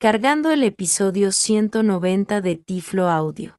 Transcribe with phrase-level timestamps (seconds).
[0.00, 3.58] cargando el episodio 190 de Tiflo Audio.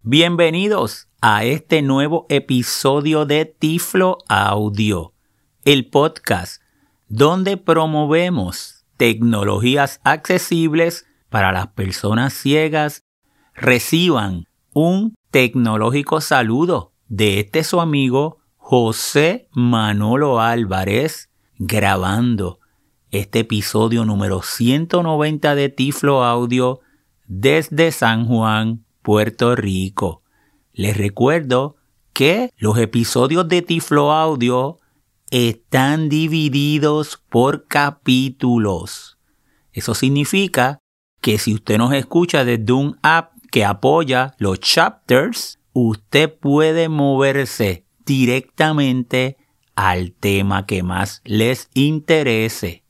[0.00, 5.12] Bienvenidos a este nuevo episodio de Tiflo Audio,
[5.66, 6.62] el podcast
[7.08, 13.04] donde promovemos tecnologías accesibles para las personas ciegas.
[13.52, 18.37] Reciban un tecnológico saludo de este su amigo
[18.70, 22.60] José Manolo Álvarez grabando
[23.10, 26.80] este episodio número 190 de Tiflo Audio
[27.26, 30.22] desde San Juan, Puerto Rico.
[30.74, 31.76] Les recuerdo
[32.12, 34.76] que los episodios de Tiflo Audio
[35.30, 39.16] están divididos por capítulos.
[39.72, 40.78] Eso significa
[41.22, 47.87] que si usted nos escucha desde un app que apoya los chapters, usted puede moverse
[48.08, 49.36] directamente
[49.76, 52.84] al tema que más les interese.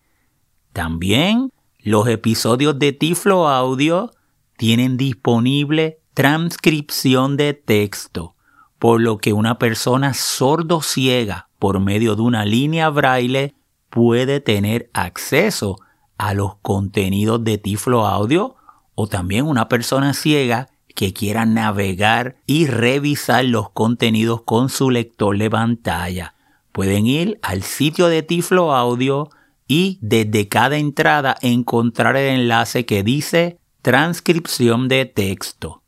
[0.72, 4.12] También los episodios de Tiflo Audio
[4.56, 8.36] tienen disponible transcripción de texto,
[8.78, 13.54] por lo que una persona sordo ciega por medio de una línea braille
[13.90, 15.80] puede tener acceso
[16.16, 18.54] a los contenidos de Tiflo Audio
[18.94, 25.38] o también una persona ciega que quiera navegar y revisar los contenidos con su lector
[25.38, 26.34] de pantalla.
[26.72, 29.30] Pueden ir al sitio de Tiflo Audio
[29.68, 35.84] y desde cada entrada encontrar el enlace que dice transcripción de texto.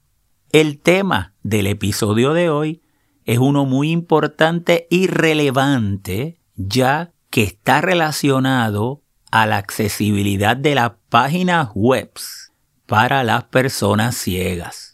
[0.52, 2.82] El tema del episodio de hoy
[3.24, 10.92] es uno muy importante y relevante ya que está relacionado a la accesibilidad de las
[11.08, 12.12] páginas web
[12.86, 14.89] para las personas ciegas.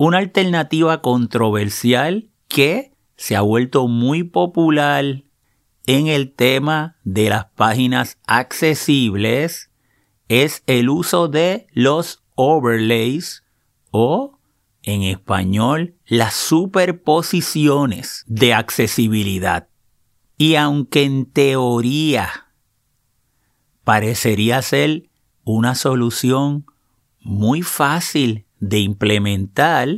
[0.00, 5.24] Una alternativa controversial que se ha vuelto muy popular
[5.86, 9.72] en el tema de las páginas accesibles
[10.28, 13.42] es el uso de los overlays
[13.90, 14.38] o
[14.84, 19.68] en español las superposiciones de accesibilidad.
[20.36, 22.52] Y aunque en teoría
[23.82, 25.10] parecería ser
[25.42, 26.66] una solución
[27.18, 29.88] muy fácil de implementar,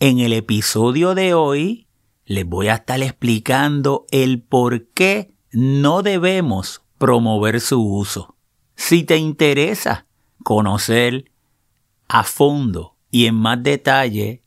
[0.00, 1.86] en el episodio de hoy
[2.26, 8.36] les voy a estar explicando el por qué no debemos promover su uso.
[8.76, 10.06] Si te interesa
[10.42, 11.30] conocer
[12.08, 14.42] a fondo y en más detalle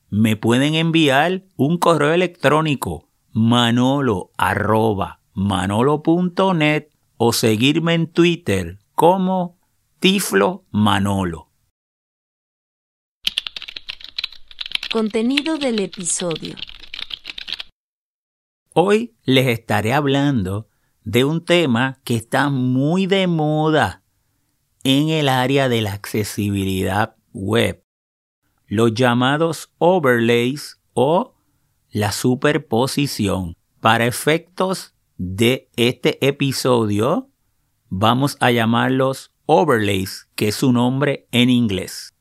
[0.09, 4.31] me pueden enviar un correo electrónico manolo
[5.33, 9.57] manolo.net o seguirme en Twitter como
[9.99, 11.49] Tiflo Manolo.
[14.91, 16.55] Contenido del episodio.
[18.73, 20.67] Hoy les estaré hablando
[21.07, 24.03] de un tema que está muy de moda
[24.83, 27.81] en el área de la accesibilidad web,
[28.67, 31.33] los llamados overlays o
[31.91, 33.55] la superposición.
[33.79, 37.29] Para efectos de este episodio,
[37.87, 42.13] vamos a llamarlos overlays, que es su nombre en inglés.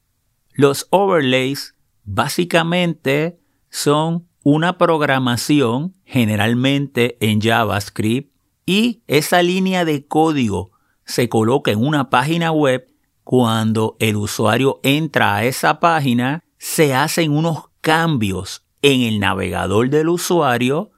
[0.53, 8.36] Los overlays básicamente son una programación generalmente en JavaScript
[8.67, 10.73] y esa línea de código
[11.05, 12.93] se coloca en una página web.
[13.23, 20.09] Cuando el usuario entra a esa página, se hacen unos cambios en el navegador del
[20.09, 20.91] usuario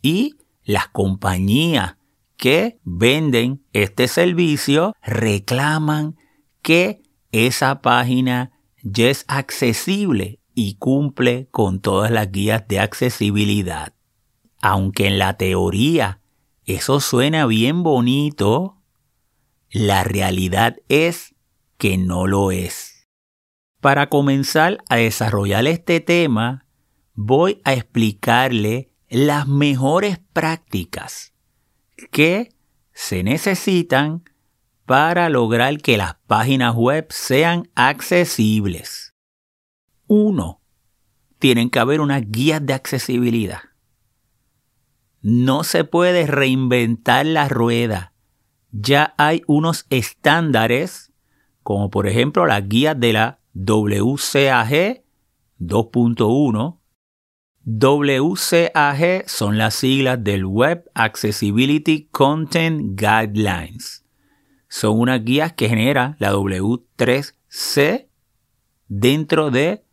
[0.00, 1.96] y las compañías
[2.36, 6.16] que venden este servicio reclaman
[6.62, 13.94] que esa página ya es accesible y cumple con todas las guías de accesibilidad.
[14.60, 16.20] Aunque en la teoría
[16.66, 18.80] eso suena bien bonito,
[19.70, 21.34] la realidad es
[21.76, 23.08] que no lo es.
[23.80, 26.66] Para comenzar a desarrollar este tema,
[27.12, 31.34] voy a explicarle las mejores prácticas
[32.10, 32.54] que
[32.92, 34.24] se necesitan
[34.86, 39.14] para lograr que las páginas web sean accesibles.
[40.06, 40.60] 1.
[41.38, 43.60] Tienen que haber unas guías de accesibilidad.
[45.26, 48.12] No se puede reinventar la rueda.
[48.72, 51.14] Ya hay unos estándares,
[51.62, 55.02] como por ejemplo las guías de la WCAG
[55.60, 56.78] 2.1.
[57.64, 64.04] WCAG son las siglas del Web Accessibility Content Guidelines.
[64.68, 68.08] Son unas guías que genera la W3C
[68.88, 69.84] dentro de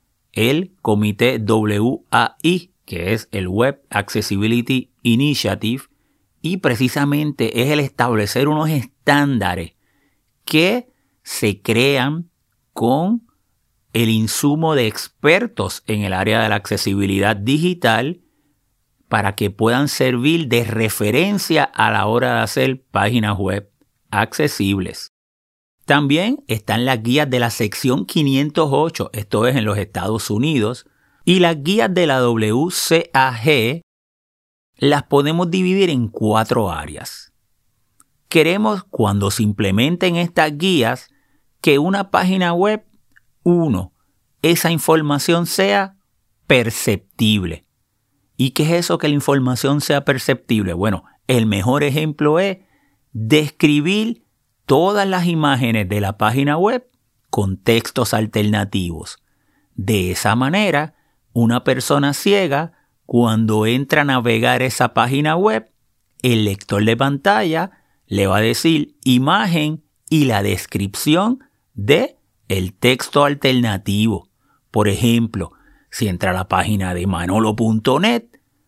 [0.81, 5.83] comité WAI, que es el Web Accessibility Initiative,
[6.41, 9.75] y precisamente es el establecer unos estándares
[10.43, 10.89] que
[11.23, 12.29] se crean
[12.73, 13.25] con
[13.93, 18.19] el insumo de expertos en el área de la accesibilidad digital
[19.07, 23.71] para que puedan servir de referencia a la hora de hacer páginas web
[24.09, 25.13] accesibles.
[25.85, 30.87] También están las guías de la sección 508, esto es en los Estados Unidos,
[31.31, 33.83] y las guías de la WCAG
[34.75, 37.31] las podemos dividir en cuatro áreas.
[38.27, 41.07] Queremos, cuando se implementen estas guías,
[41.61, 42.85] que una página web,
[43.43, 43.93] uno,
[44.41, 45.95] esa información sea
[46.47, 47.65] perceptible.
[48.35, 50.73] ¿Y qué es eso que la información sea perceptible?
[50.73, 52.57] Bueno, el mejor ejemplo es
[53.13, 54.25] describir
[54.65, 56.89] todas las imágenes de la página web
[57.29, 59.23] con textos alternativos.
[59.75, 60.95] De esa manera,
[61.33, 62.73] una persona ciega,
[63.05, 65.69] cuando entra a navegar esa página web,
[66.21, 67.71] el lector de pantalla
[68.07, 71.39] le va a decir imagen y la descripción
[71.73, 72.17] de
[72.47, 74.29] el texto alternativo.
[74.71, 75.53] Por ejemplo,
[75.89, 78.25] si entra a la página de manolo.net,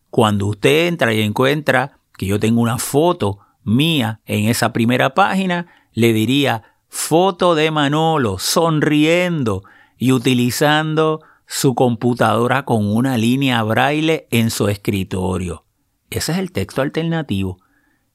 [0.10, 5.68] cuando usted entra y encuentra que yo tengo una foto mía en esa primera página,
[5.94, 9.64] le diría foto de Manolo sonriendo
[9.98, 11.22] y utilizando
[11.56, 15.66] su computadora con una línea braille en su escritorio.
[16.10, 17.60] Ese es el texto alternativo.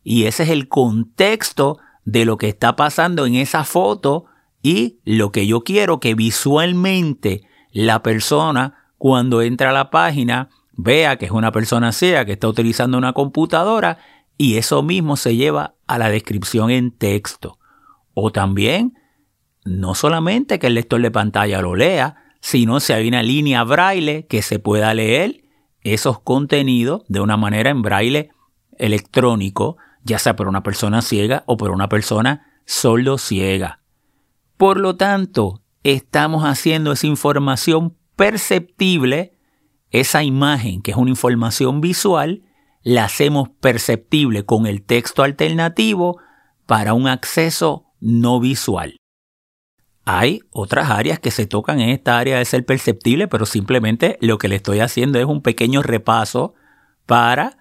[0.02, 4.24] Y ese es el contexto de lo que está pasando en esa foto
[4.60, 11.16] y lo que yo quiero que visualmente la persona cuando entra a la página vea
[11.16, 13.98] que es una persona ciega que está utilizando una computadora
[14.36, 17.60] y eso mismo se lleva a la descripción en texto.
[18.14, 18.98] O también,
[19.64, 24.26] no solamente que el lector de pantalla lo lea, sino si hay una línea braille
[24.26, 25.44] que se pueda leer
[25.82, 28.30] esos contenidos de una manera en braille
[28.78, 33.82] electrónico, ya sea por una persona ciega o por una persona sordo ciega.
[34.56, 39.34] Por lo tanto, estamos haciendo esa información perceptible,
[39.90, 42.44] esa imagen que es una información visual,
[42.82, 46.18] la hacemos perceptible con el texto alternativo
[46.64, 48.96] para un acceso no visual.
[50.10, 54.38] Hay otras áreas que se tocan en esta área de ser perceptible, pero simplemente lo
[54.38, 56.54] que le estoy haciendo es un pequeño repaso
[57.04, 57.58] para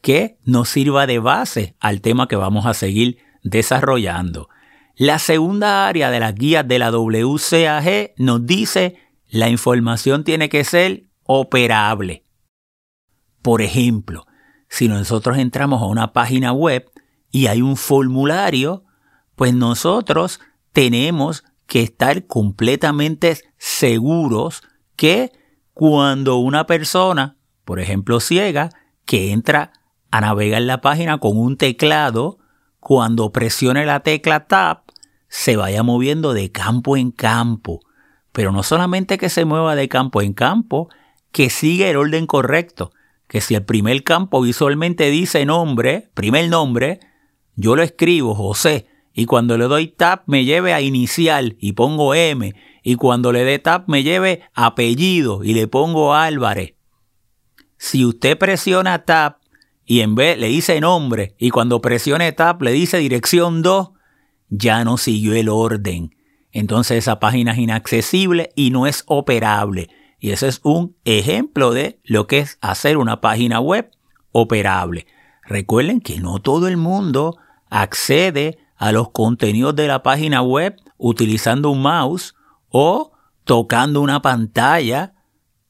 [0.00, 4.48] que nos sirva de base al tema que vamos a seguir desarrollando.
[4.96, 8.98] La segunda área de las guías de la WCAG nos dice
[9.28, 12.24] la información tiene que ser operable.
[13.40, 14.26] Por ejemplo,
[14.68, 16.90] si nosotros entramos a una página web
[17.30, 18.82] y hay un formulario,
[19.36, 20.40] pues nosotros
[20.72, 24.62] tenemos que estar completamente seguros
[24.96, 25.32] que
[25.72, 28.70] cuando una persona, por ejemplo ciega,
[29.04, 29.72] que entra
[30.10, 32.38] a navegar la página con un teclado,
[32.80, 34.82] cuando presione la tecla Tab,
[35.28, 37.80] se vaya moviendo de campo en campo.
[38.32, 40.88] Pero no solamente que se mueva de campo en campo,
[41.32, 42.92] que siga el orden correcto
[43.34, 47.00] que si el primer campo visualmente dice nombre, primer nombre,
[47.56, 52.14] yo lo escribo José y cuando le doy tab me lleve a inicial y pongo
[52.14, 52.52] M
[52.82, 56.74] y cuando le dé tab me lleve apellido y le pongo Álvarez.
[57.78, 59.36] Si usted presiona tab
[59.86, 63.90] y en vez le dice nombre y cuando presione tab le dice dirección 2,
[64.48, 66.16] ya no siguió el orden.
[66.50, 69.90] Entonces esa página es inaccesible y no es operable.
[70.18, 73.90] Y ese es un ejemplo de lo que es hacer una página web
[74.32, 75.06] operable.
[75.44, 77.36] Recuerden que no todo el mundo
[77.68, 82.34] accede a los contenidos de la página web utilizando un mouse
[82.68, 83.12] o
[83.44, 85.14] tocando una pantalla.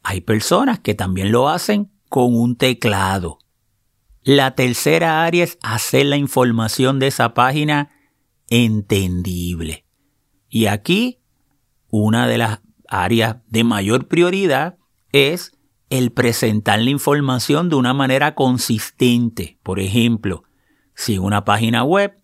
[0.03, 3.39] Hay personas que también lo hacen con un teclado.
[4.23, 7.91] La tercera área es hacer la información de esa página
[8.49, 9.85] entendible.
[10.49, 11.21] Y aquí
[11.89, 14.79] una de las áreas de mayor prioridad
[15.13, 15.53] es
[15.91, 19.59] el presentar la información de una manera consistente.
[19.63, 20.45] Por ejemplo,
[20.95, 22.17] si una página web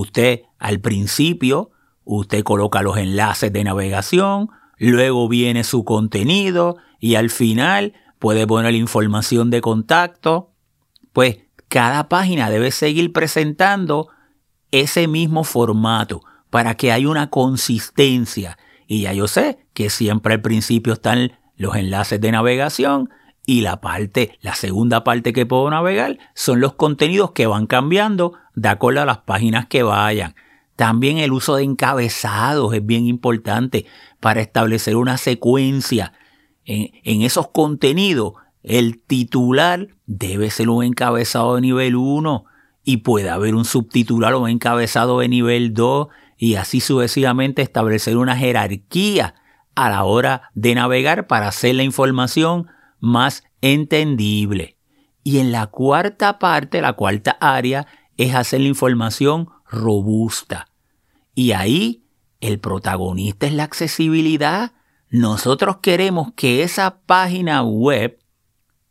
[0.00, 1.70] usted al principio
[2.04, 8.74] usted coloca los enlaces de navegación, luego viene su contenido y al final puede poner
[8.74, 10.50] información de contacto,
[11.12, 14.08] pues cada página debe seguir presentando
[14.70, 18.58] ese mismo formato para que haya una consistencia.
[18.86, 23.10] Y ya yo sé que siempre al principio están los enlaces de navegación
[23.44, 28.34] y la parte, la segunda parte que puedo navegar son los contenidos que van cambiando
[28.54, 30.34] de acuerdo a las páginas que vayan.
[30.76, 33.86] También el uso de encabezados es bien importante
[34.20, 36.12] para establecer una secuencia.
[36.64, 42.44] En, en esos contenidos, el titular debe ser un encabezado de nivel 1
[42.84, 48.16] y puede haber un subtitular o un encabezado de nivel 2 y así sucesivamente establecer
[48.16, 49.34] una jerarquía
[49.74, 52.68] a la hora de navegar para hacer la información
[53.02, 54.78] más entendible.
[55.22, 60.68] Y en la cuarta parte, la cuarta área, es hacer la información robusta.
[61.34, 62.06] Y ahí
[62.40, 64.72] el protagonista es la accesibilidad.
[65.10, 68.18] Nosotros queremos que esa página web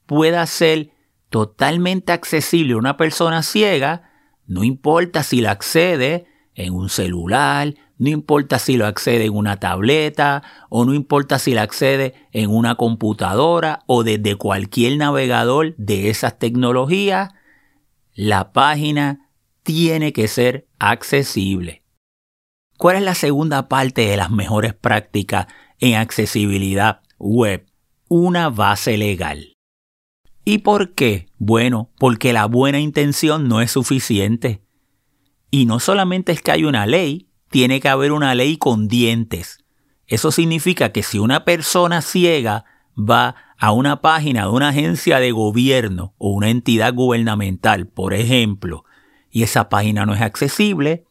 [0.06, 0.92] pueda ser
[1.30, 4.12] totalmente accesible a una persona ciega,
[4.46, 9.58] no importa si la accede en un celular, no importa si lo accede en una
[9.58, 16.10] tableta o no importa si lo accede en una computadora o desde cualquier navegador de
[16.10, 17.30] esas tecnologías,
[18.16, 19.30] la página
[19.62, 21.84] tiene que ser accesible.
[22.80, 25.46] ¿Cuál es la segunda parte de las mejores prácticas
[25.78, 27.68] en accesibilidad web?
[28.08, 29.54] Una base legal.
[30.44, 31.28] ¿Y por qué?
[31.38, 34.64] Bueno, porque la buena intención no es suficiente.
[35.52, 39.60] Y no solamente es que hay una ley, tiene que haber una ley con dientes.
[40.08, 42.66] Eso significa que si una persona ciega
[42.98, 48.86] va a una página de una agencia de gobierno o una entidad gubernamental, por ejemplo,
[49.30, 51.06] y esa página no es accesible,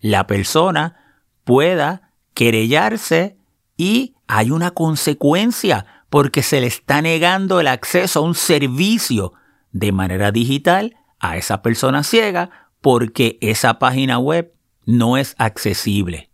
[0.00, 0.96] la persona
[1.44, 3.38] pueda querellarse
[3.76, 9.32] y hay una consecuencia porque se le está negando el acceso a un servicio
[9.72, 14.52] de manera digital a esa persona ciega porque esa página web
[14.88, 16.30] no es accesible.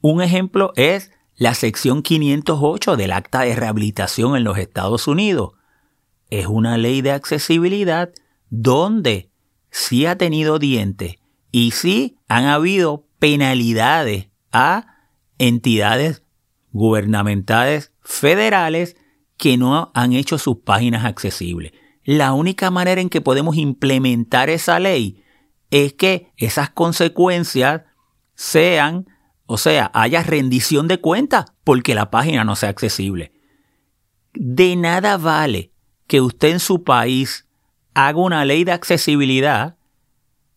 [0.00, 5.54] Un ejemplo es la sección 508 del Acta de Rehabilitación en los Estados Unidos.
[6.30, 8.10] Es una ley de accesibilidad
[8.50, 9.32] donde
[9.70, 11.16] sí ha tenido dientes
[11.50, 16.22] y sí han habido penalidades a entidades
[16.70, 18.96] gubernamentales federales
[19.36, 21.72] que no han hecho sus páginas accesibles.
[22.04, 25.24] La única manera en que podemos implementar esa ley
[25.70, 27.82] es que esas consecuencias
[28.38, 29.08] sean,
[29.46, 33.32] o sea, haya rendición de cuentas porque la página no sea accesible.
[34.32, 35.72] De nada vale
[36.06, 37.48] que usted en su país
[37.94, 39.76] haga una ley de accesibilidad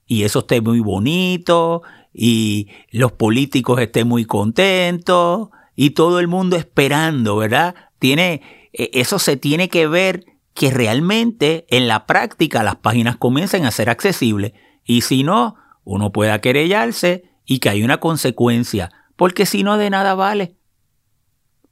[0.05, 1.81] y eso esté muy bonito
[2.13, 7.73] y los políticos estén muy contentos y todo el mundo esperando, ¿verdad?
[7.97, 13.65] Tiene, e, eso se tiene que ver que realmente en la práctica las páginas comiencen
[13.65, 14.53] a ser accesibles
[14.85, 19.89] y si no, uno pueda querellarse y que hay una consecuencia, porque si no de
[19.89, 20.55] nada vale.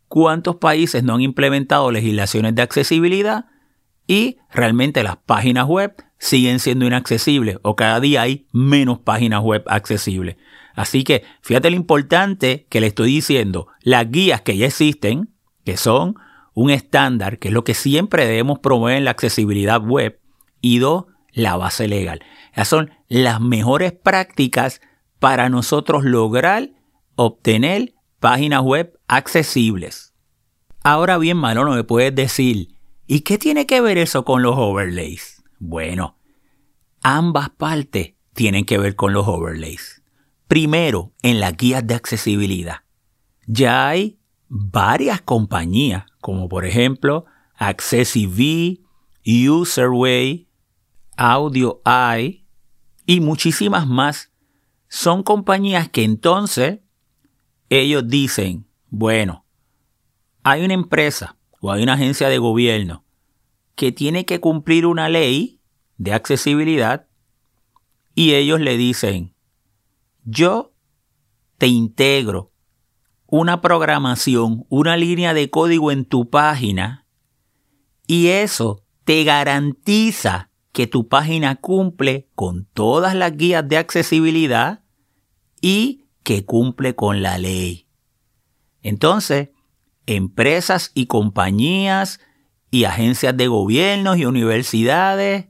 [0.09, 3.45] ¿Cuántos países no han implementado legislaciones de accesibilidad
[4.05, 9.63] y realmente las páginas web siguen siendo inaccesibles o cada día hay menos páginas web
[9.67, 10.35] accesibles?
[10.75, 15.33] Así que fíjate lo importante que le estoy diciendo, las guías que ya existen,
[15.63, 16.15] que son
[16.55, 20.19] un estándar, que es lo que siempre debemos promover en la accesibilidad web,
[20.59, 22.21] y dos, la base legal.
[22.51, 24.81] Esas son las mejores prácticas
[25.19, 26.69] para nosotros lograr
[27.15, 30.13] obtener páginas web accesibles.
[30.81, 35.43] Ahora bien, Manolo, me puedes decir, ¿y qué tiene que ver eso con los overlays?
[35.59, 36.17] Bueno,
[37.01, 40.01] ambas partes tienen que ver con los overlays.
[40.47, 42.77] Primero, en las guías de accesibilidad.
[43.45, 48.79] Ya hay varias compañías, como por ejemplo AccessiV,
[49.25, 50.47] Userway,
[51.17, 52.45] AudioEye
[53.05, 54.28] y muchísimas más
[54.89, 56.79] son compañías que entonces
[57.69, 59.45] ellos dicen, bueno,
[60.43, 63.05] hay una empresa o hay una agencia de gobierno
[63.75, 65.61] que tiene que cumplir una ley
[65.97, 67.07] de accesibilidad
[68.15, 69.35] y ellos le dicen,
[70.25, 70.73] yo
[71.57, 72.51] te integro
[73.27, 77.05] una programación, una línea de código en tu página
[78.07, 80.48] y eso te garantiza
[80.79, 84.85] que tu página cumple con todas las guías de accesibilidad
[85.59, 87.89] y que cumple con la ley.
[88.81, 89.49] Entonces,
[90.05, 92.21] empresas y compañías
[92.71, 95.47] y agencias de gobiernos y universidades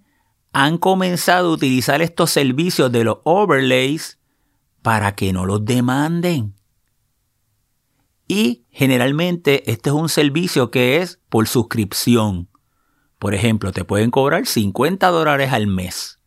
[0.52, 4.18] han comenzado a utilizar estos servicios de los overlays
[4.82, 6.56] para que no los demanden.
[8.28, 12.49] Y generalmente este es un servicio que es por suscripción.
[13.20, 16.20] Por ejemplo, te pueden cobrar 50 dólares al mes.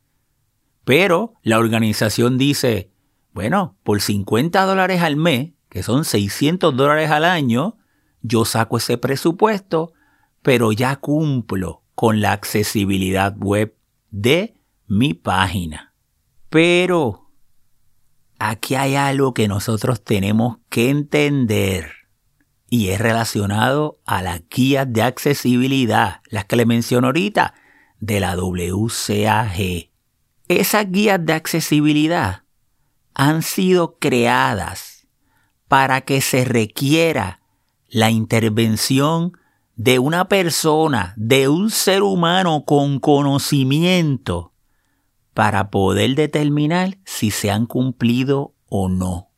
[0.84, 2.92] Pero la organización dice,
[3.32, 7.78] bueno, por 50 dólares al mes, que son 600 dólares al año,
[8.20, 9.94] yo saco ese presupuesto,
[10.42, 13.75] pero ya cumplo con la accesibilidad web
[14.11, 15.94] de mi página.
[16.50, 17.30] Pero
[18.38, 22.01] aquí hay algo que nosotros tenemos que entender
[22.72, 27.52] y es relacionado a las guías de accesibilidad, las que le menciono ahorita,
[28.00, 29.90] de la WCAG.
[30.48, 32.44] Esas guías de accesibilidad
[33.12, 35.06] han sido creadas
[35.68, 37.42] para que se requiera
[37.90, 39.36] la intervención
[39.76, 44.54] de una persona, de un ser humano con conocimiento,
[45.34, 49.28] para poder determinar si se han cumplido o no.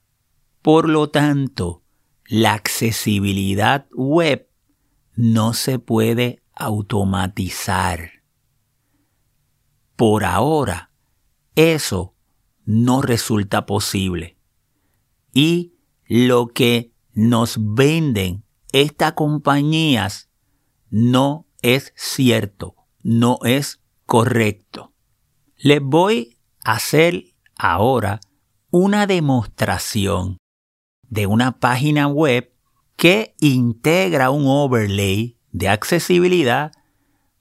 [0.62, 1.83] Por lo tanto,
[2.26, 4.48] la accesibilidad web
[5.14, 8.22] no se puede automatizar.
[9.96, 10.90] Por ahora,
[11.54, 12.14] eso
[12.64, 14.38] no resulta posible.
[15.32, 15.74] Y
[16.06, 20.30] lo que nos venden estas compañías
[20.90, 24.92] no es cierto, no es correcto.
[25.56, 27.24] Les voy a hacer
[27.56, 28.20] ahora
[28.70, 30.38] una demostración
[31.08, 32.52] de una página web
[32.96, 36.72] que integra un overlay de accesibilidad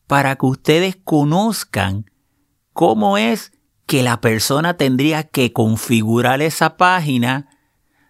[0.07, 2.09] para que ustedes conozcan
[2.73, 3.51] cómo es
[3.85, 7.49] que la persona tendría que configurar esa página.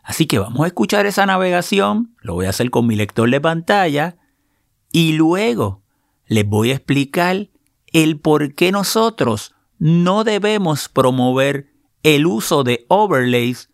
[0.04, 3.42] Así que vamos a escuchar esa navegación, lo voy a hacer con mi lector de
[3.42, 4.18] pantalla
[4.92, 5.84] y luego
[6.28, 7.50] les voy a explicar
[7.88, 13.70] el por qué nosotros no debemos promover el uso de overlays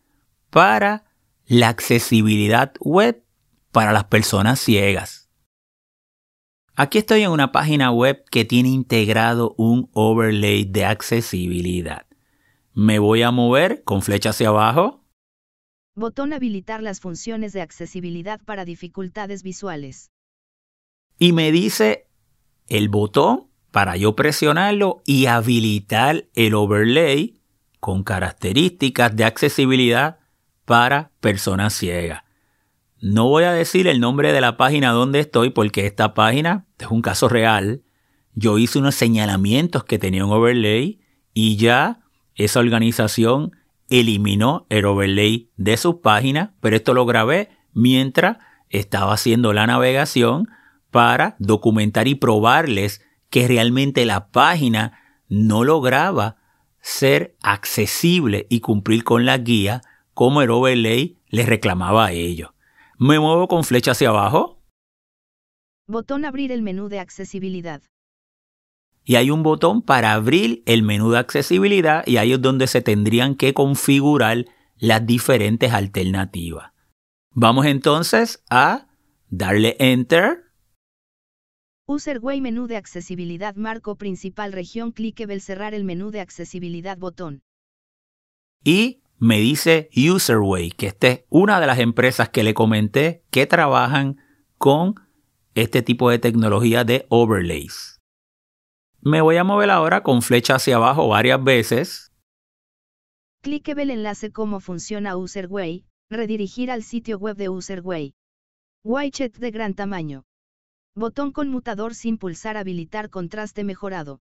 [0.49, 1.05] para
[1.49, 3.23] la accesibilidad web
[3.71, 5.29] para las personas ciegas.
[6.75, 12.05] Aquí estoy en una página web que tiene integrado un overlay de accesibilidad.
[12.73, 15.03] Me voy a mover con flecha hacia abajo
[15.95, 20.11] Botón habilitar las funciones de accesibilidad para dificultades visuales.
[21.17, 22.07] Y me dice
[22.67, 27.41] el botón para yo presionarlo y habilitar el overlay
[27.81, 30.18] con características de accesibilidad
[30.69, 32.21] para personas ciegas.
[33.01, 36.85] No voy a decir el nombre de la página donde estoy porque esta página es
[36.91, 37.81] un caso real.
[38.35, 40.99] Yo hice unos señalamientos que tenía un overlay
[41.33, 42.01] y ya
[42.35, 43.53] esa organización
[43.89, 48.37] eliminó el overlay de sus páginas, pero esto lo grabé mientras
[48.69, 50.49] estaba haciendo la navegación
[50.91, 53.01] para documentar y probarles
[53.31, 56.37] que realmente la página no lograba
[56.79, 59.81] ser accesible y cumplir con la guía
[60.19, 62.49] como el overlay les reclamaba a ellos.
[62.97, 64.61] Me muevo con flecha hacia abajo.
[65.87, 67.81] Botón abrir el menú de accesibilidad
[69.05, 72.81] y hay un botón para abrir el menú de accesibilidad y ahí es donde se
[72.81, 74.43] tendrían que configurar
[74.75, 76.73] las diferentes alternativas.
[77.31, 78.89] Vamos entonces a
[79.29, 80.43] darle Enter.
[81.87, 87.41] Userway menú de accesibilidad marco principal región clickable cerrar el menú de accesibilidad botón.
[88.65, 93.45] Y me dice Userway, que esta es una de las empresas que le comenté que
[93.45, 94.17] trabajan
[94.57, 94.95] con
[95.55, 97.99] este tipo de tecnología de overlays.
[99.01, 102.11] Me voy a mover ahora con flecha hacia abajo varias veces.
[103.41, 108.13] Clique el enlace cómo funciona Userway, redirigir al sitio web de Userway.
[108.83, 110.23] Widget de gran tamaño.
[110.95, 114.21] Botón conmutador sin pulsar habilitar contraste mejorado.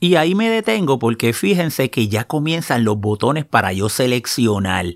[0.00, 4.86] Y ahí me detengo porque fíjense que ya comienzan los botones para yo seleccionar.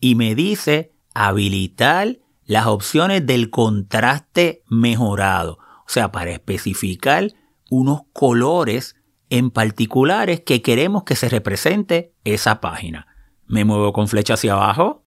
[0.00, 5.58] Y me dice habilitar las opciones del contraste mejorado.
[5.80, 7.32] O sea, para especificar
[7.70, 8.96] unos colores
[9.30, 13.06] en particulares que queremos que se represente esa página.
[13.46, 15.06] Me muevo con flecha hacia abajo.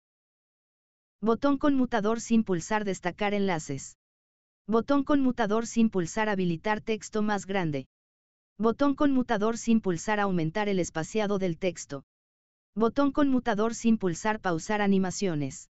[1.20, 3.98] Botón conmutador sin pulsar destacar enlaces.
[4.66, 7.86] Botón conmutador sin pulsar habilitar texto más grande.
[8.60, 12.04] Botón conmutador sin pulsar aumentar el espaciado del texto.
[12.74, 15.70] Botón conmutador sin pulsar pausar animaciones.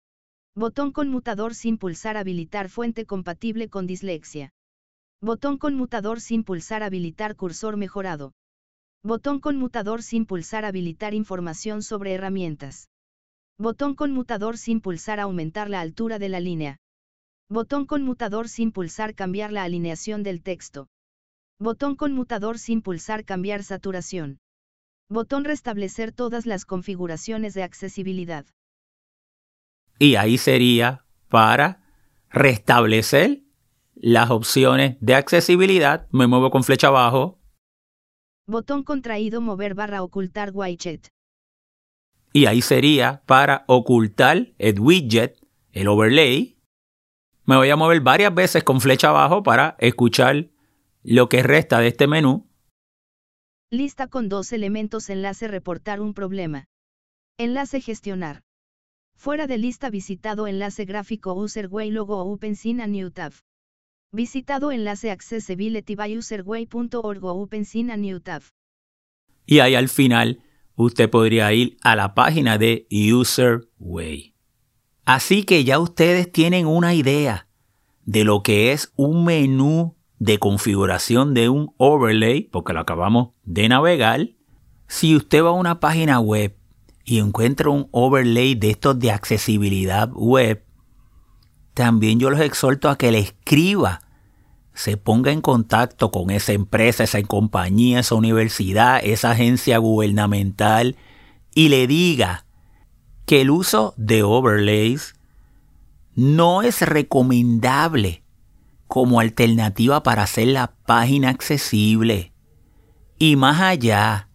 [0.57, 4.51] Botón conmutador sin pulsar habilitar fuente compatible con dislexia.
[5.21, 8.33] Botón conmutador sin pulsar habilitar cursor mejorado.
[9.05, 12.89] Botón conmutador sin pulsar habilitar información sobre herramientas.
[13.59, 16.81] Botón conmutador sin pulsar aumentar la altura de la línea.
[17.49, 20.89] Botón conmutador sin pulsar cambiar la alineación del texto.
[21.63, 24.41] Botón conmutador sin pulsar cambiar saturación.
[25.09, 28.47] Botón restablecer todas las configuraciones de accesibilidad.
[30.01, 31.85] Y ahí sería para
[32.31, 33.45] restablecer
[33.95, 36.09] las opciones de accesibilidad.
[36.11, 37.39] Me muevo con flecha abajo.
[38.49, 41.11] Botón contraído mover barra ocultar widget.
[42.33, 45.39] Y ahí sería para ocultar el widget,
[45.71, 46.59] el overlay.
[47.45, 50.49] Me voy a mover varias veces con flecha abajo para escuchar
[51.03, 52.49] lo que resta de este menú.
[53.71, 56.67] Lista con dos elementos enlace reportar un problema.
[57.39, 58.43] Enlace gestionar.
[59.17, 63.33] Fuera de lista visitado enlace gráfico userway logo OpenSyn a new tab.
[64.13, 68.43] Visitado enlace accessibility by userway.org OpenSyn a new tab.
[69.47, 70.43] Y ahí al final
[70.75, 74.35] usted podría ir a la página de Userway.
[75.05, 77.49] Así que ya ustedes tienen una idea
[78.05, 83.69] de lo que es un menú de configuración de un overlay, porque lo acabamos de
[83.69, 84.29] navegar.
[84.87, 86.57] Si usted va a una página web
[87.05, 90.65] y encuentra un overlay de estos de accesibilidad web,
[91.75, 93.99] también yo los exhorto a que le escriba,
[94.75, 100.95] se ponga en contacto con esa empresa, esa compañía, esa universidad, esa agencia gubernamental
[101.53, 102.47] y le diga
[103.27, 105.17] que el uso de overlays
[106.15, 108.22] no es recomendable
[108.93, 112.35] como alternativa para hacer la página accesible.
[113.19, 114.29] Y más allá,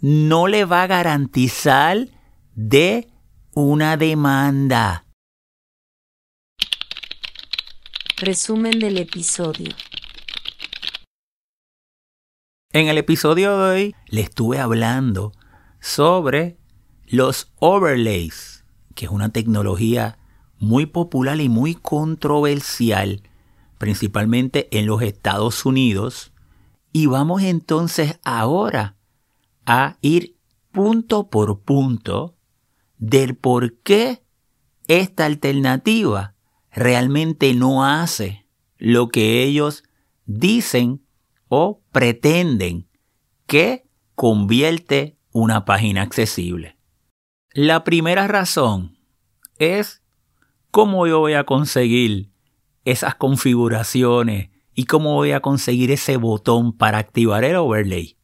[0.00, 2.06] no le va a garantizar
[2.54, 3.08] de
[3.54, 5.04] una demanda.
[8.18, 9.74] Resumen del episodio.
[12.72, 15.32] En el episodio de hoy le estuve hablando
[15.80, 16.56] sobre
[17.04, 20.20] los overlays, que es una tecnología
[20.60, 23.27] muy popular y muy controversial,
[23.78, 26.32] principalmente en los Estados Unidos.
[26.92, 28.96] Y vamos entonces ahora
[29.66, 30.36] a ir
[30.72, 32.36] punto por punto
[32.98, 34.22] del por qué
[34.88, 36.34] esta alternativa
[36.72, 38.46] realmente no hace
[38.78, 39.84] lo que ellos
[40.26, 41.04] dicen
[41.48, 42.88] o pretenden
[43.46, 46.76] que convierte una página accesible.
[47.52, 48.98] La primera razón
[49.58, 50.02] es
[50.70, 52.30] cómo yo voy a conseguir
[52.84, 58.16] esas configuraciones y cómo voy a conseguir ese botón para activar el overlay.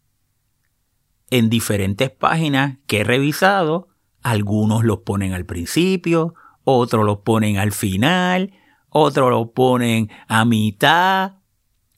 [1.30, 3.88] En diferentes páginas que he revisado,
[4.22, 8.52] algunos los ponen al principio, otros los ponen al final,
[8.88, 11.38] otros los ponen a mitad.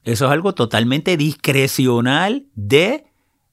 [0.03, 3.05] Eso es algo totalmente discrecional de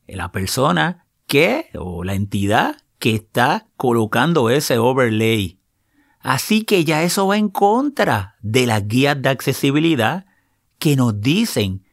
[0.06, 5.58] la persona que o la entidad que está colocando ese overlay.
[6.24, 10.24] Así que ya eso va en contra de las guías de accesibilidad
[10.78, 11.84] que nos dicen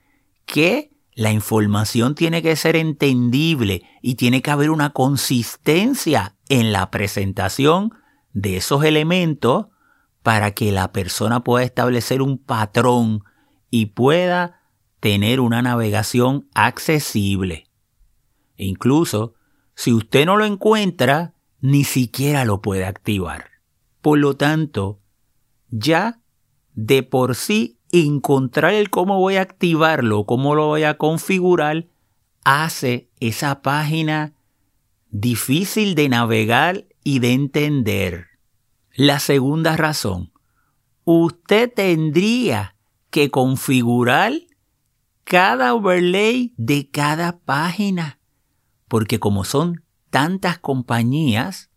[0.46, 6.90] que la información tiene que ser entendible y tiene que haber una consistencia en la
[6.92, 7.94] presentación
[8.32, 9.66] de esos elementos
[10.24, 13.26] para que la persona pueda establecer un patrón
[13.70, 14.62] y pueda
[15.02, 17.68] tener una navegación accesible.
[18.56, 19.34] Incluso,
[19.76, 23.51] si usted no lo encuentra, ni siquiera lo puede activar.
[24.02, 25.00] Por lo tanto,
[25.70, 26.20] ya
[26.74, 31.88] de por sí encontrar el cómo voy a activarlo, cómo lo voy a configurar,
[32.44, 34.34] hace esa página
[35.10, 38.28] difícil de navegar y de entender.
[38.94, 40.32] La segunda razón,
[41.04, 42.76] usted tendría
[43.10, 44.34] que configurar
[45.24, 48.20] cada overlay de cada página,
[48.88, 51.71] porque como son tantas compañías,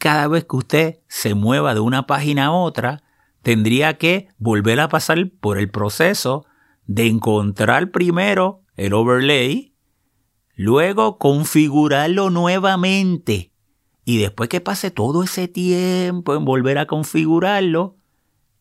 [0.00, 3.02] cada vez que usted se mueva de una página a otra,
[3.42, 6.46] tendría que volver a pasar por el proceso
[6.86, 9.74] de encontrar primero el overlay,
[10.56, 13.52] luego configurarlo nuevamente
[14.06, 17.96] y después que pase todo ese tiempo en volver a configurarlo,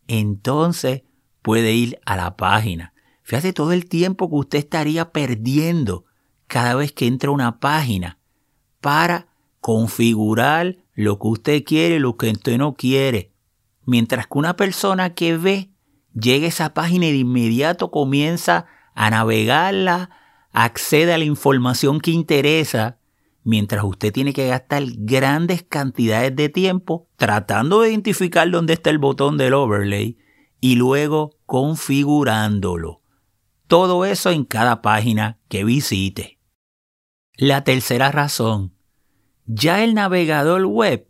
[0.07, 1.03] entonces
[1.41, 2.93] puede ir a la página.
[3.23, 6.05] Fíjate todo el tiempo que usted estaría perdiendo
[6.47, 8.19] cada vez que entra a una página
[8.81, 9.29] para
[9.61, 13.31] configurar lo que usted quiere y lo que usted no quiere.
[13.85, 15.69] Mientras que una persona que ve
[16.13, 20.09] llega a esa página y de inmediato comienza a navegarla,
[20.51, 22.99] accede a la información que interesa,
[23.45, 28.97] mientras usted tiene que gastar grandes cantidades de tiempo tratando de identificar dónde está el
[28.97, 30.17] botón del overlay
[30.59, 33.01] y luego configurándolo.
[33.67, 36.39] Todo eso en cada página que visite.
[37.37, 38.73] La tercera razón
[39.51, 41.07] ya el navegador web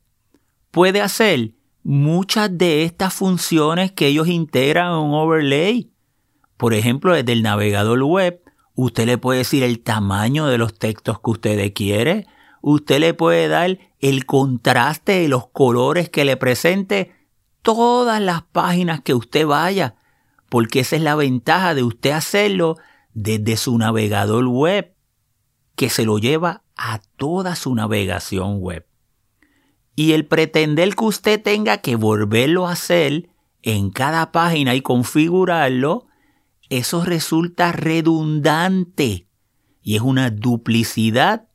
[0.71, 1.51] puede hacer
[1.83, 5.91] muchas de estas funciones que ellos integran en un overlay.
[6.55, 8.41] Por ejemplo, desde el navegador web,
[8.75, 12.27] usted le puede decir el tamaño de los textos que usted quiere.
[12.61, 17.11] Usted le puede dar el contraste de los colores que le presente
[17.61, 19.95] todas las páginas que usted vaya,
[20.47, 22.77] porque esa es la ventaja de usted hacerlo
[23.13, 24.95] desde su navegador web,
[25.75, 28.87] que se lo lleva a toda su navegación web.
[29.95, 33.29] Y el pretender que usted tenga que volverlo a hacer
[33.61, 36.07] en cada página y configurarlo,
[36.69, 39.27] eso resulta redundante
[39.81, 41.49] y es una duplicidad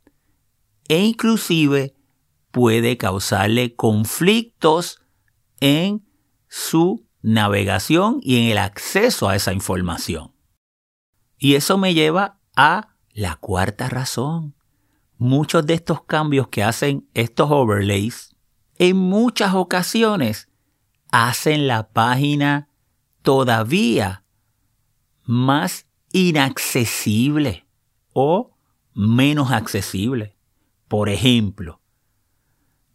[0.87, 1.95] e inclusive
[2.51, 5.01] puede causarle conflictos
[5.59, 6.05] en
[6.47, 10.35] su navegación y en el acceso a esa información.
[11.39, 14.53] Y eso me lleva a la cuarta razón.
[15.17, 18.35] Muchos de estos cambios que hacen estos overlays,
[18.77, 20.49] en muchas ocasiones
[21.11, 22.69] hacen la página
[23.21, 24.25] todavía
[25.23, 27.65] más inaccesible
[28.13, 28.51] o
[28.93, 30.37] menos accesible.
[30.87, 31.81] Por ejemplo,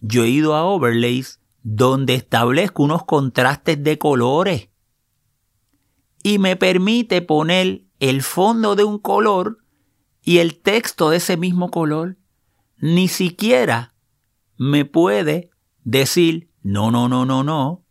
[0.00, 4.68] yo he ido a overlays donde establezco unos contrastes de colores
[6.22, 9.58] y me permite poner el fondo de un color
[10.22, 12.16] y el texto de ese mismo color.
[12.78, 13.94] Ni siquiera
[14.56, 15.50] me puede
[15.84, 17.84] decir, no, no, no, no, no,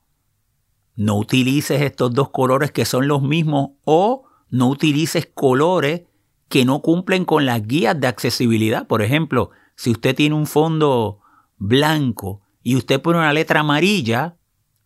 [0.95, 6.03] no utilices estos dos colores que son los mismos o no utilices colores
[6.47, 8.87] que no cumplen con las guías de accesibilidad.
[8.87, 11.21] Por ejemplo, si usted tiene un fondo
[11.57, 14.37] blanco y usted pone una letra amarilla,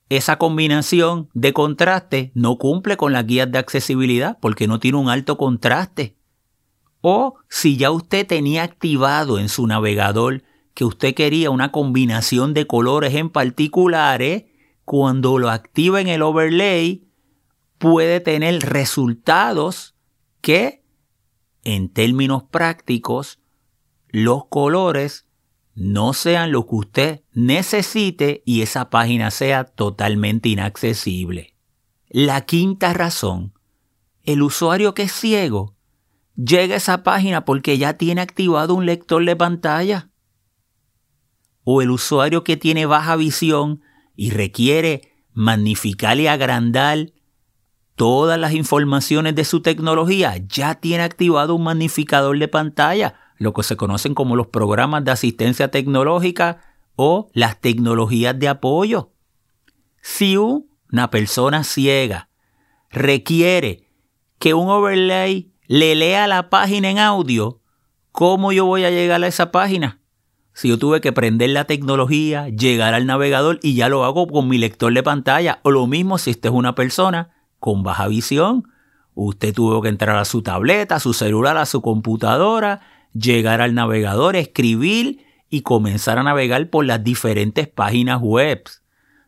[0.10, 5.10] esa combinación de contraste no cumple con las guías de accesibilidad porque no tiene un
[5.10, 6.18] alto contraste.
[7.06, 10.42] O si ya usted tenía activado en su navegador
[10.74, 14.46] que usted quería una combinación de colores en particulares,
[14.86, 17.04] cuando lo activa en el overlay,
[17.78, 19.96] puede tener resultados
[20.40, 20.82] que,
[21.66, 23.38] en términos prácticos,
[24.08, 25.28] los colores
[25.76, 31.54] no sean lo que usted necesite y esa página sea totalmente inaccesible.
[32.08, 33.52] La quinta razón,
[34.24, 35.76] el usuario que es ciego
[36.36, 40.10] llega a esa página porque ya tiene activado un lector de pantalla.
[41.64, 43.82] O el usuario que tiene baja visión
[44.16, 47.14] y requiere magnificar y agrandar
[47.96, 53.64] todas las informaciones de su tecnología, ya tiene activado un magnificador de pantalla lo que
[53.64, 56.62] se conocen como los programas de asistencia tecnológica
[56.96, 59.12] o las tecnologías de apoyo.
[60.02, 62.30] Si una persona ciega
[62.90, 63.90] requiere
[64.40, 67.60] que un overlay le lea la página en audio,
[68.12, 70.00] ¿cómo yo voy a llegar a esa página?
[70.54, 74.48] Si yo tuve que prender la tecnología, llegar al navegador y ya lo hago con
[74.48, 78.68] mi lector de pantalla, o lo mismo si usted es una persona con baja visión,
[79.16, 82.82] usted tuvo que entrar a su tableta, a su celular, a su computadora,
[83.12, 88.62] llegar al navegador, escribir y comenzar a navegar por las diferentes páginas web.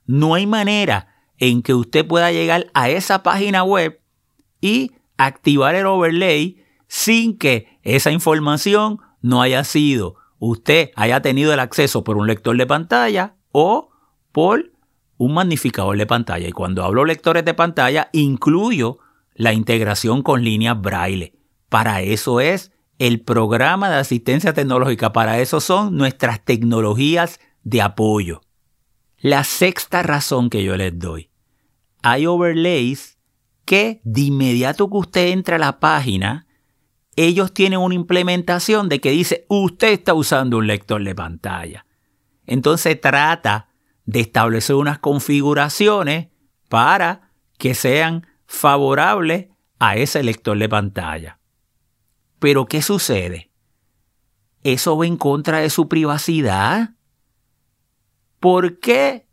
[0.05, 1.07] No hay manera
[1.39, 3.99] en que usted pueda llegar a esa página web
[4.61, 11.59] y activar el overlay sin que esa información no haya sido usted haya tenido el
[11.59, 13.89] acceso por un lector de pantalla o
[14.31, 14.71] por
[15.17, 16.47] un magnificador de pantalla.
[16.47, 18.99] Y cuando hablo lectores de pantalla, incluyo
[19.33, 21.33] la integración con líneas braille.
[21.69, 25.13] Para eso es el programa de asistencia tecnológica.
[25.13, 28.41] Para eso son nuestras tecnologías de apoyo.
[29.17, 31.29] La sexta razón que yo les doy.
[32.03, 33.14] Hay overlays
[33.65, 36.47] que de inmediato que usted entra a la página,
[37.15, 41.85] ellos tienen una implementación de que dice usted está usando un lector de pantalla.
[42.45, 43.69] Entonces trata
[44.05, 46.27] de establecer unas configuraciones
[46.69, 49.47] para que sean favorables
[49.79, 51.39] a ese lector de pantalla.
[52.39, 53.51] Pero ¿qué sucede?
[54.63, 56.91] Eso va en contra de su privacidad.
[58.39, 59.24] ¿Por qué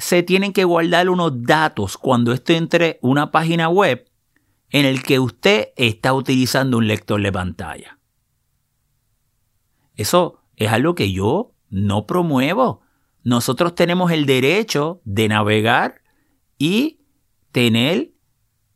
[0.00, 4.08] se tienen que guardar unos datos cuando esto entre una página web
[4.70, 7.98] en el que usted está utilizando un lector de pantalla?
[9.94, 12.80] Eso es algo que yo no promuevo.
[13.22, 16.00] Nosotros tenemos el derecho de navegar
[16.58, 17.00] y
[17.52, 18.12] tener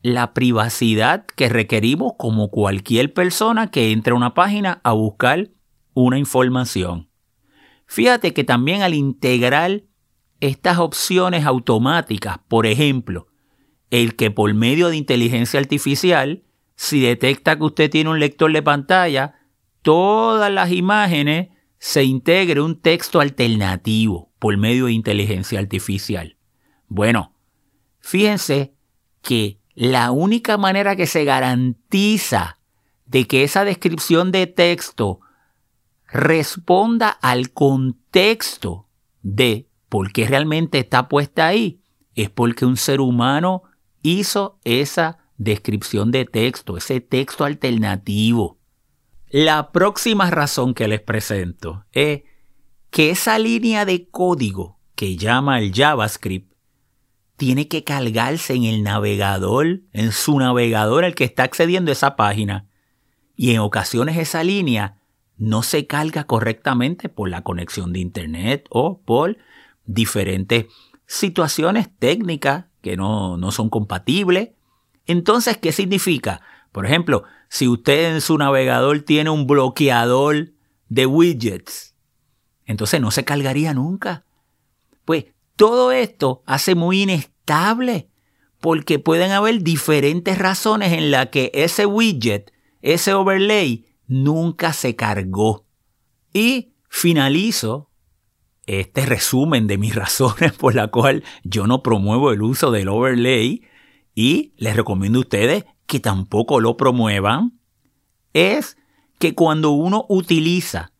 [0.03, 5.51] la privacidad que requerimos como cualquier persona que entre a una página a buscar
[5.95, 7.09] una información.
[7.87, 9.83] Fíjate que también al integrar
[10.48, 13.28] estas opciones automáticas, por ejemplo,
[13.90, 16.42] el que por medio de inteligencia artificial,
[16.76, 19.37] si detecta que usted tiene un lector de pantalla,
[19.80, 26.37] todas las imágenes se integre un texto alternativo por medio de inteligencia artificial.
[26.88, 27.33] Bueno,
[28.00, 28.74] fíjense
[29.22, 32.59] que la única manera que se garantiza
[33.07, 35.20] de que esa descripción de texto
[36.07, 38.88] responda al contexto
[39.22, 41.80] de por qué realmente está puesta ahí,
[42.16, 43.62] es porque un ser humano
[44.02, 48.59] hizo esa descripción de texto, ese texto alternativo.
[49.28, 52.24] La próxima razón que les presento es
[52.90, 56.52] que esa línea de código que llama el JavaScript
[57.37, 62.16] tiene que cargarse en el navegador, en su navegador el que está accediendo a esa
[62.16, 62.66] página.
[63.37, 64.98] Y en ocasiones esa línea
[65.37, 69.37] no se carga correctamente por la conexión de Internet o por
[69.87, 70.66] diferentes
[71.07, 74.51] situaciones técnicas que no, no son compatibles.
[75.07, 76.40] Entonces, ¿qué significa?
[76.73, 80.53] Por ejemplo, si usted en su navegador tiene un bloqueador
[80.88, 81.94] de widgets,
[82.66, 84.25] entonces no se cargaría nunca.
[85.05, 88.09] Pues todo esto hace muy inestable
[88.61, 95.66] porque pueden haber diferentes razones en las que ese widget, ese overlay, nunca se cargó.
[96.33, 97.90] Y finalizo
[98.66, 103.62] este resumen de mis razones por la cual yo no promuevo el uso del overlay
[104.14, 107.59] y les recomiendo a ustedes que tampoco lo promuevan,
[108.33, 108.77] es
[109.18, 110.92] que cuando uno utiliza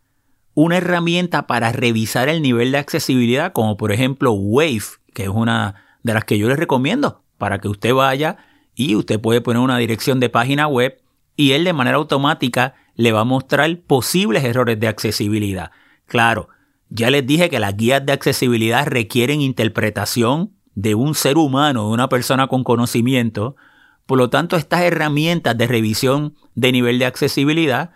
[0.55, 5.99] una herramienta para revisar el nivel de accesibilidad, como por ejemplo Wave, que es una
[6.03, 8.37] de las que yo les recomiendo para que usted vaya
[8.75, 11.01] y usted puede poner una dirección de página web
[11.37, 15.73] y él de manera automática le va a mostrar posibles errores de accesibilidad.
[16.07, 16.49] Claro,
[16.89, 21.95] ya les dije que las guías de accesibilidad requieren interpretación de un ser humano, de
[21.95, 23.57] una persona con conocimiento.
[24.07, 27.91] Por lo tanto, estas herramientas de revisión de nivel de accesibilidad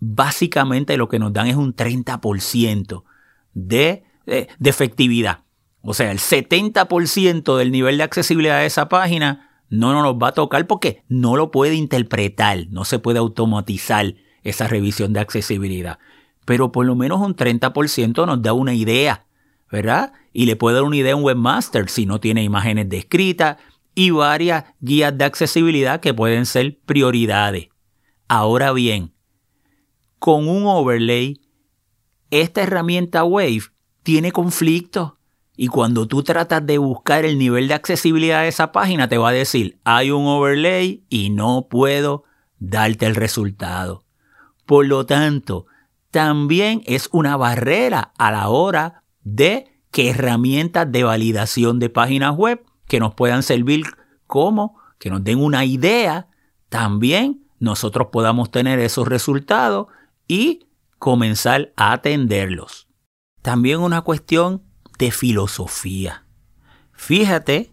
[0.00, 3.04] básicamente lo que nos dan es un 30%
[3.52, 5.40] de, de, de efectividad.
[5.82, 10.32] O sea, el 70% del nivel de accesibilidad de esa página no nos va a
[10.32, 15.98] tocar porque no lo puede interpretar, no se puede automatizar esa revisión de accesibilidad.
[16.44, 19.26] Pero por lo menos un 30% nos da una idea,
[19.70, 20.12] ¿verdad?
[20.32, 23.58] Y le puede dar una idea a un webmaster si no tiene imágenes descritas
[23.94, 27.68] y varias guías de accesibilidad que pueden ser prioridades.
[28.28, 29.12] Ahora bien,
[30.18, 31.40] con un overlay,
[32.30, 33.62] esta herramienta Wave
[34.02, 35.14] tiene conflictos.
[35.56, 39.28] Y cuando tú tratas de buscar el nivel de accesibilidad de esa página, te va
[39.28, 42.24] a decir, hay un overlay y no puedo
[42.58, 44.04] darte el resultado.
[44.64, 45.66] Por lo tanto,
[46.10, 52.64] también es una barrera a la hora de que herramientas de validación de páginas web
[52.86, 53.84] que nos puedan servir
[54.26, 56.28] como que nos den una idea,
[56.68, 59.86] también nosotros podamos tener esos resultados
[60.28, 60.66] y
[60.98, 62.88] comenzar a atenderlos.
[63.42, 64.62] También una cuestión
[64.98, 66.26] de filosofía.
[66.92, 67.72] Fíjate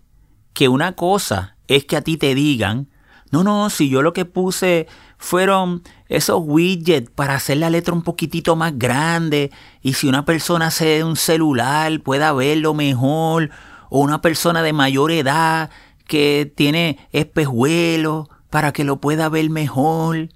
[0.54, 2.90] que una cosa es que a ti te digan,
[3.32, 8.02] no, no, si yo lo que puse fueron esos widgets para hacer la letra un
[8.02, 13.50] poquitito más grande y si una persona hace un celular pueda verlo mejor
[13.90, 15.70] o una persona de mayor edad
[16.08, 20.30] que tiene espejuelos para que lo pueda ver mejor.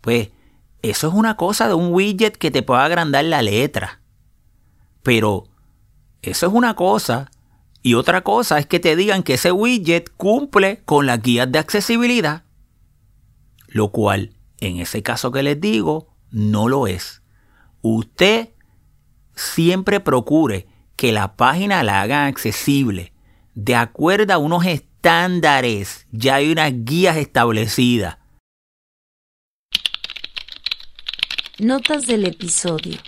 [0.00, 0.30] Pues
[0.82, 4.00] eso es una cosa de un widget que te pueda agrandar la letra.
[5.02, 5.44] Pero
[6.22, 7.30] eso es una cosa.
[7.82, 11.58] Y otra cosa es que te digan que ese widget cumple con las guías de
[11.58, 12.44] accesibilidad.
[13.68, 17.22] Lo cual, en ese caso que les digo, no lo es.
[17.82, 18.50] Usted
[19.34, 23.12] siempre procure que la página la haga accesible
[23.54, 26.06] de acuerdo a unos estándares.
[26.10, 28.18] Ya hay unas guías establecidas
[31.60, 32.98] Notas del episodio.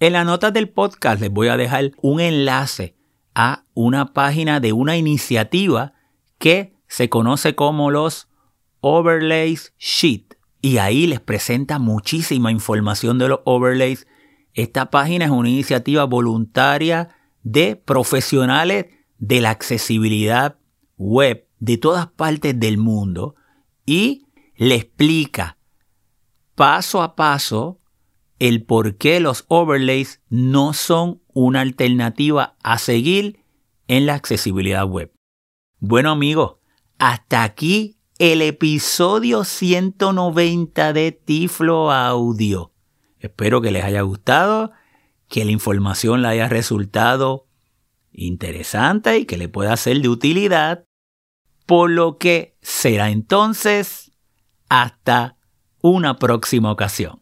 [0.00, 2.96] En las notas del podcast les voy a dejar un enlace
[3.36, 5.92] a una página de una iniciativa
[6.38, 8.28] que se conoce como los
[8.80, 10.36] Overlays Sheet.
[10.60, 14.06] Y ahí les presenta muchísima información de los overlays.
[14.54, 17.10] Esta página es una iniciativa voluntaria
[17.42, 18.86] de profesionales
[19.18, 20.58] de la accesibilidad
[20.96, 23.34] web de todas partes del mundo
[23.84, 24.26] y
[24.56, 25.58] le explica
[26.54, 27.80] paso a paso
[28.38, 33.40] el por qué los overlays no son una alternativa a seguir
[33.88, 35.12] en la accesibilidad web.
[35.78, 36.56] Bueno amigos,
[36.98, 42.72] hasta aquí el episodio 190 de Tiflo Audio.
[43.18, 44.72] Espero que les haya gustado,
[45.28, 47.46] que la información le haya resultado
[48.12, 50.86] interesante y que le pueda ser de utilidad,
[51.66, 54.12] por lo que será entonces
[54.70, 55.36] hasta
[55.82, 57.20] una próxima ocasión.